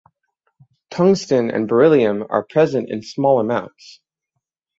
[0.89, 4.01] Tungsten and beryllium are present in small amounts.